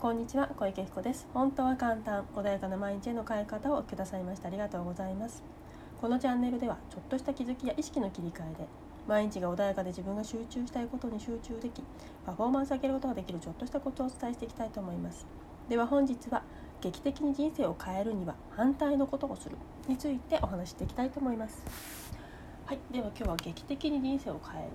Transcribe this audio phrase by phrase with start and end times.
[0.00, 1.28] こんにちは小池彦です。
[1.34, 4.48] 本当は簡単穏やかな毎日への変え方をくださいました。
[4.48, 5.42] ありがとうございます。
[6.00, 8.66] このチャンネルではちょっとした気づきや意識の切り替えで
[9.06, 11.82] 毎日が穏やかで自分が集中したいことに集中でき
[12.24, 15.26] パフォーマンスを上げることができるちょっとしたことをお伝えしていきたいと思います。
[15.68, 16.44] では本日は
[16.80, 19.56] 劇的に人生を変えるには反対のことをする
[19.86, 21.62] についてお話していきたいと思います。
[22.64, 24.70] はいでは今日は劇的に人生を変える。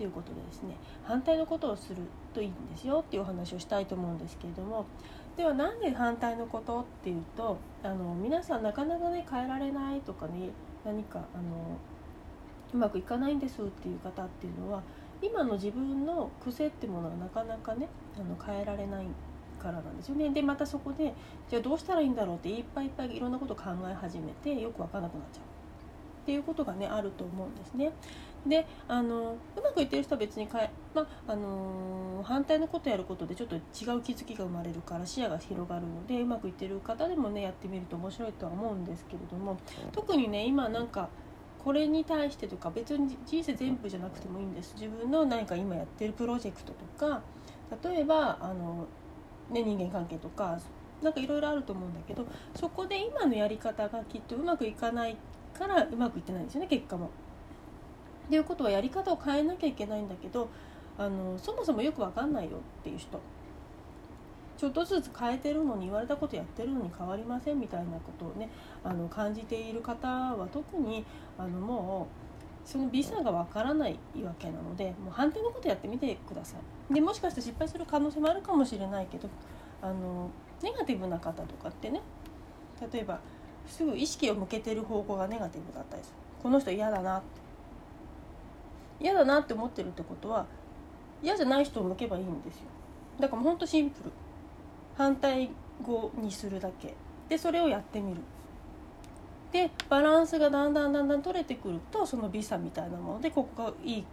[0.00, 1.98] ということでですね反対のことをする
[2.32, 4.86] といいんですよっていうお話をしたいと思うんですけれども
[5.36, 10.52] ではなんで反対のことっていうとあの皆さんなかなかね変えられないとかね
[10.86, 11.76] 何かあの
[12.72, 14.82] うまくいかないんですっていう方っていうのは
[15.20, 17.86] 今の自分の癖ってものはなかなかね
[18.18, 19.06] あの変えられない
[19.58, 20.30] からなんですよね。
[20.30, 21.12] でまたそこで
[21.50, 25.59] じゃあどうしたらいいんだろうっていっぱいいっぱいいろんなこと考え始めてよく分からなくなっちゃう。
[26.22, 27.92] っていうことがねあると思うんですね。
[28.46, 33.62] であのうまくいってる人は別にかえ、まあの反対のことやることでちょっと違う
[34.00, 39.58] 気づきが生まれるから視野が広がるのでうまくいってる方でもねやってみると面白いとは思うんですけれども
[39.92, 41.10] 特にね今なんか
[41.62, 47.22] これに対してとか別に人生全部じゃなくてもいいんです自分の何か今やってるプロジェクトとか
[47.84, 48.86] 例えばあの、
[49.50, 50.58] ね、人間関係とか
[51.02, 55.16] なんかいろいろあると思うんだけどそこで今のやり方がきっとうまくいかない
[55.60, 57.06] からうまくいってないんですよね結果も。
[57.06, 60.48] っていうことはやり方を変えなきゃいけないんだけど
[60.96, 63.20] あのそもそもよく分かんないよっていう人
[64.56, 68.48] ちょっとずつ変えてるのに言われたことやってるのに変わりませんみたいなことをね
[68.84, 71.04] あの感じている方は特に
[71.36, 72.06] あのも
[72.64, 76.56] うその微差がわからないわけなのでもう反対のことやってみてくださ
[76.90, 76.94] い。
[76.94, 79.28] でもしかして失敗する可能性もあるかもしれないけど
[79.82, 80.30] あの
[80.62, 82.00] ネガティブな方とかってね
[82.92, 83.18] 例えば
[83.66, 86.14] すぐ意識を向けてる方向がネガティブだったりする。
[86.42, 87.26] この人嫌だなって。
[89.00, 90.46] 嫌だなって思ってるってことは
[91.22, 92.62] 嫌じゃない人を向けばいいんですよ。
[93.18, 94.10] だからもうほんとシンプル。
[94.96, 95.50] 反対
[95.82, 96.94] 語にするだけ。
[97.28, 98.20] でそれをやってみる。
[99.52, 104.04] でバランスがだんだんだんだん取れてくるとその美さみたいなものでここがいい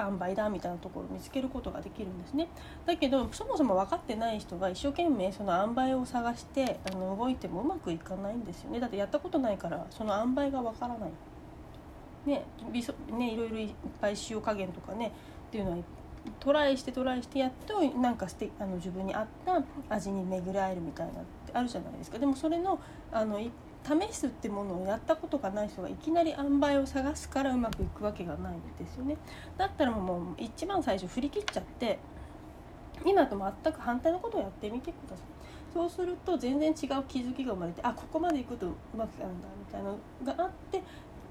[0.00, 2.48] 塩梅だみたいなところを見つけることができるんですね
[2.86, 11.10] だけどそもそも分かってない人が一生懸命その塩梅を探してあの動いてもうまくいかないんですよねだってやったことないからその塩梅が分からない
[12.26, 12.44] ね
[13.12, 15.12] ねいろいろいっぱい塩加減とかね
[15.48, 15.78] っていうのは
[16.38, 21.14] トライしてトライしてやっとなんかしてあの自分に合った味に巡り合えるみたいなっ
[21.46, 22.78] てあるじゃないですかでもそれの
[23.10, 23.40] あの
[23.84, 29.16] 試すってものをやったことがない人がいきなり塩梅を探すからうまくいくわけがないんですよね。
[29.56, 31.98] だったらもう一番最初振り切っちゃって
[33.04, 35.26] 今と全く反対のことをやってみてください。
[35.72, 36.74] そうすると全然違う
[37.04, 40.82] 気づきが生まれてあここまでいくとうまくいかるんだみたいなのがあって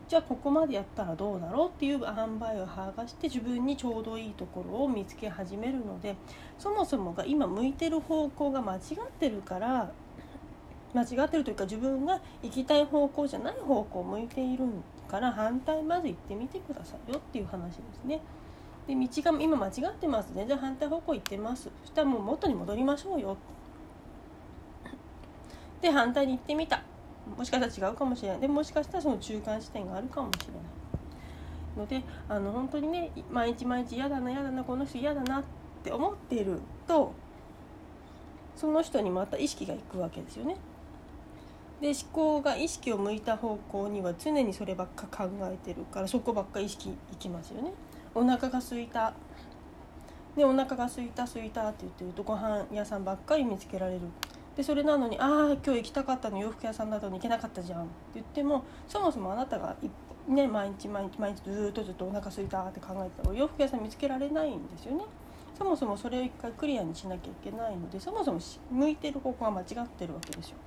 [0.08, 6.16] じゃあここまでやったらどうだろうっていう塩梅を剥がして自分にちょうどいいところを見つけ始めるので
[6.58, 9.92] そもそもが今向いてる方向が間違ってるから
[10.94, 14.66] 間違ってるというか自分が行きたい方向じゃない方向を向いている
[15.08, 18.22] から反対まず行ってみてくださいよっていう話ですね。
[18.88, 21.70] で道が今間違ってます全然反対方向行ってます。
[21.82, 23.38] そしたらもう元に戻りましょうよ。
[25.82, 26.82] で反対に行ってみた。
[27.38, 28.40] もしかしたら違うかもしれない。
[28.40, 30.80] でもしかしたらその中間地点があるかもしれない。
[31.78, 35.44] のであの本当にね毎日毎日嫌だな嫌だなこの人嫌だなっ
[35.84, 37.14] て思っていると
[38.56, 40.58] その人にまた意識がいくわけですよね。
[41.82, 47.72] で思考が意識を向いた方向には常にそればっか考えてるからそこばっか意識いきますよね。
[48.14, 49.14] お腹が空いた
[50.36, 54.02] でお腹が空いた空いたって言ってるとご飯屋さんばっかり見つけられる
[54.56, 59.76] でそれなのに「ああ今日行きたかったの洋服屋さんだと行けなかったじゃん」って言ってもそもそもあなたが
[60.28, 65.06] ね、毎日毎日毎日ずっとずっとお腹すいたって考えてたらお洋服屋さん見つけられないんですよね。
[65.58, 68.40] そもそもそれを一回クリアにしなきゃいけないのでそもそも
[68.72, 70.58] 向いてる方向が間違ってるわけですよ。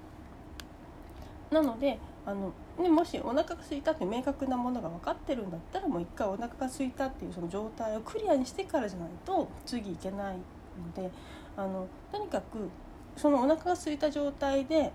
[1.52, 11.10] なのであの、ね、もしお腹が空いたって明確なものが分かってるんだったらもう一回お腹が空いたっていうその状態をクリアにしてからじゃないと次いけないので
[11.56, 12.68] あのとにかく
[13.16, 14.92] そのお腹が空いた状態で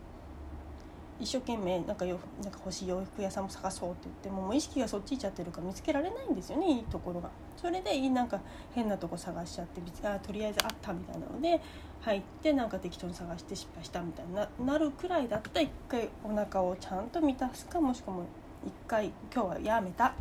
[1.20, 7.30] 一生懸命なんかよなんか欲しい洋服屋さんも探そうって言ってももう意識がそっち行っちゃってるから見つけられないんですよねいいところが。
[7.56, 8.40] それでいいなんか
[8.76, 11.60] 変なとこ探しちゃってあとりあえずあったみたいなので
[12.02, 18.18] 入ってなんか適当に探して失敗したみたいななるくらいだったら一回お腹をちゃんと満たすかもしくは
[18.66, 20.14] 一回今日はやめた、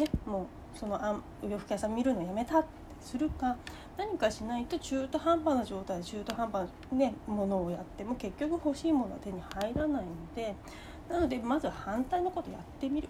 [0.00, 0.46] ね、もう
[0.78, 2.68] そのあ洋服屋さん見るのやめたって
[3.00, 3.56] するか
[3.96, 10.54] 何かしないと中途半端な状態で中途半端な、ね、ものをやっても結局欲しいものは手に入らないので
[11.08, 13.08] なのでまず反対のことやってみる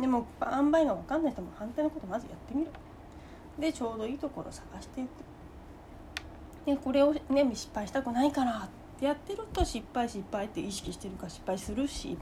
[0.00, 2.70] でも塩梅が分かんない人も反対のことまずやってみる。
[3.58, 5.08] でちょうどいいところを探していく。
[6.64, 8.68] でこれをね失敗したくないからっ
[8.98, 12.16] てやってると失敗失敗って意識してるから失敗するし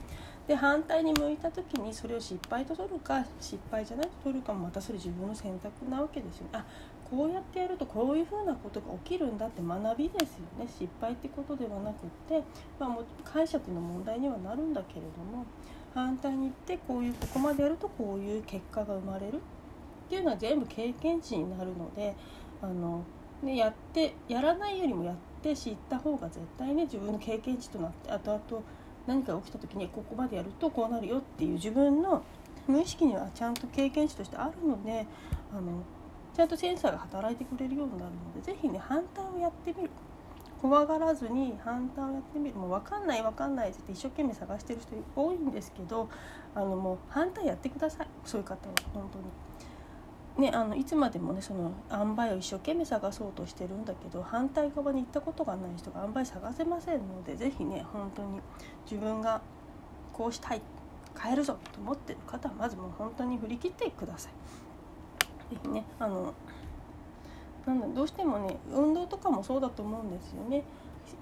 [0.51, 6.49] で反対に向いた時にそれを失敗と取るか失敗じゃないと取るかもまたそれ自分の選択なわけですよね。
[6.51, 6.65] あ
[7.09, 12.43] こうやってやるとこういうふうなことが起きるんだって学びですよね失敗ってことではなくって、
[12.79, 15.45] まあ、も解釈の問題にはなるんだけれども
[15.93, 19.39] 反対に言ってこういうここまでやるとこういう結果が生まれるっ
[20.09, 22.13] ていうのは全部経験値になるので
[22.61, 23.03] あの、
[23.41, 28.63] ね、やってやらないよりもやって知った方が絶対ね自分の経験値となって後々
[29.07, 32.23] 何か起きた時にここまでやるとこうなるよっていう自分の
[32.67, 35.05] 無意識にはちゃんと経験値としてあるので
[35.51, 35.83] あの
[36.35, 39.89] ちゃんとセンサーが働いてくれるようになるので是非ね反対をやってみる。
[40.61, 42.55] 怖がらずに反対をやってみる。
[42.55, 46.07] もう分かんない分かんないって一生懸命探してる人多いんですけど
[46.53, 48.07] あのもう反対やってください。
[48.23, 49.25] そういう方は本当に。
[50.37, 58.39] ね、あのいつまでもねその塩梅を一生懸命探そうとしてるんだけど反対側に行ったことがない人が塩梅探せませんので是非ね本当に
[58.89, 59.41] 自分が
[60.13, 60.61] こうしたい
[61.19, 64.31] 変えるぞと思ってる方はまずもう本当に振り切ってください。
[65.53, 66.33] ぜひねあの
[67.65, 70.63] なんだどうしてもね運動とかもそうだと思うんですよね。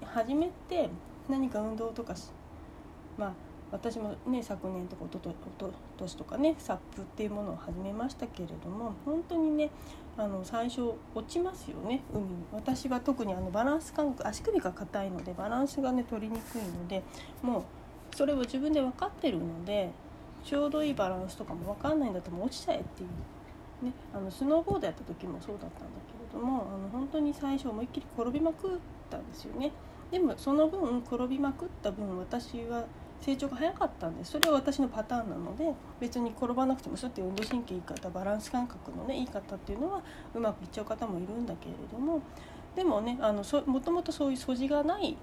[0.04, 0.88] 初めて
[1.28, 2.14] 何か運動とか
[3.18, 3.32] まあ
[3.72, 9.70] 私もね昨年とかおととと年とかねサップっていうものを始めましたけれども本当にね
[10.16, 12.30] あの最初落ちますよね海に。
[12.52, 17.02] 私は特にあのバランス感覚足首が硬いのでバランスがね取りにくいので
[17.42, 17.60] も
[18.12, 19.90] うそれを自分で分かってるので
[20.44, 23.08] ちょうどいいバランスとかも分かんないんだともう落ちちゃえっていう
[23.82, 28.78] ね、あのスノーボードやった時もそうだったんだけれどもあの本当に最初思いっきり転びまくっ
[29.08, 29.72] たんですよね。
[30.10, 32.84] でもその分転びまくった分私は
[33.20, 40.02] 成長が早かったんですそれは私のパターンなので別に転ばなくてもそうやって運動神経いい方バランス感覚のねいい方っていうのは
[40.34, 42.22] うまくいっちゃう方もいるんだけれども
[42.74, 45.16] でもねあのそもともとそういう素地がない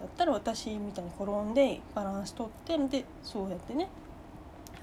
[0.00, 3.88] だったら私みたいに転んでバランス取ってでそうやってね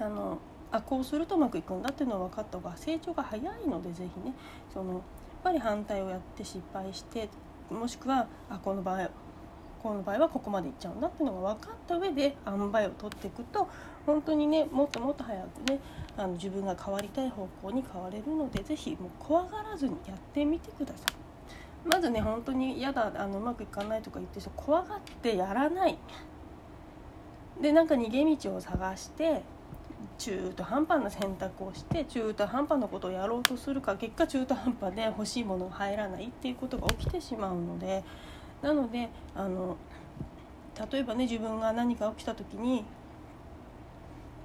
[0.00, 0.38] あの
[0.72, 4.34] あこうするとうまくいくんだっていうのは分かった方が成長が早いので是非ね
[4.72, 5.02] そのやっ
[5.44, 7.28] ぱり反対をやって失敗して
[7.70, 9.08] もしくはあこの場合
[9.84, 13.68] この場合はここまでいっちゃうんだっていうのが分かった上で塩梅を取っていくと
[14.06, 15.78] 本当にねもっともっと早くね
[16.16, 21.24] あの自分が変わりたい方向に変われるので是非もう怖がらずにやってみてください。
[21.86, 25.98] まずね本当に嫌だあのうまくいかないとか言って怖がってやらない
[27.60, 29.42] でなんか逃げ道を探して
[30.16, 38.02] 中途半端な選択をして中途半端なことをやろうとするか結果中途半端で欲しいものが入らないっていうことが起きてしまうので
[38.64, 39.76] なのであの
[40.90, 42.82] 例えばね自分が何か起きた時に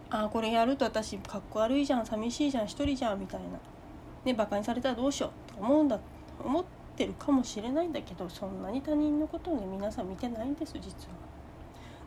[0.09, 3.47] ああこれやると私かっこ悪いじゃん寂しいじゃん一人じゃんみたいな
[4.25, 5.97] ねバカにされたらどうしようと思うんだ
[6.43, 6.65] 思っ
[6.97, 11.28] てるかもしれないんだけどそんなに他人のことをね皆さん見てないんです実は。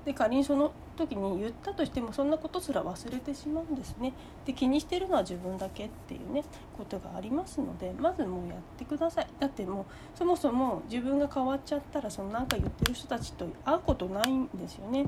[0.05, 4.13] で仮にその時に言ったとしてもそんなことすら忘れてしまうんですね。
[4.45, 6.45] で気にしてるのは自分だけっていうね
[6.77, 9.27] ことがありますのでまずもうやってください。
[9.39, 9.85] だってもう
[10.19, 15.07] そもそも自分が変わっちゃったらそのなんか言ってる人たちと会うことないんですよね。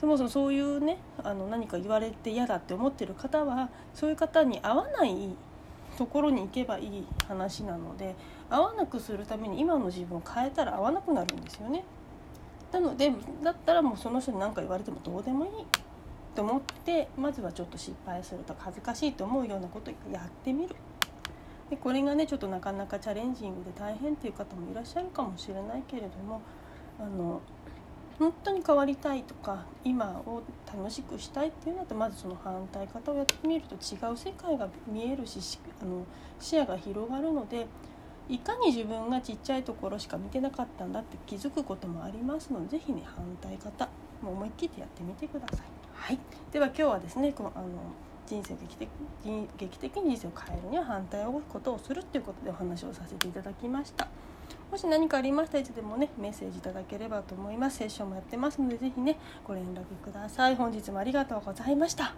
[0.00, 5.36] そもそもそういうねあの何か言われて嫌だって思ってる方はそういう方に会わない
[5.96, 8.14] ところに行けばいい話なので
[8.48, 11.82] 会わなくするために今の自分を変えたら会わなくなるんですよね。
[12.72, 15.50] なのでだったらもうその人に何か言われてもどうでもいい
[16.34, 20.76] と思ってまずはちょっと失敗するとか恥ずかしいと思うようなことをやってみる。
[21.70, 26.40] でこれがねちょっとなかなかチャレンジングで大変っていう方もいらっしゃるかもしれないけれども
[26.98, 27.42] あの
[28.18, 36.04] 本当に変わりたいとか今を楽しくしたいっていうのとまずその反対方をやってみると違う世界が見えるしあの
[36.40, 37.66] 視野が広がるので
[38.28, 43.88] いかに自分がちっちゃいところしか見てなかったんだって気づくこともありますので是非ね反対方
[44.22, 45.60] もう思い切ってやってみてください。
[45.94, 46.18] はい、
[46.52, 47.66] では今日はですねこのあの
[48.26, 48.88] 人生劇的
[49.56, 54.08] 劇的に人生を変えるには反対をことをするっていうことでお話をさせていただきました。
[54.70, 57.78] もし何かありましたらいつでもねメッセージいただければと思います。
[57.78, 60.56] セッションもやってますので是非ねご連絡ください。
[60.56, 62.12] 本日もありがとうございました。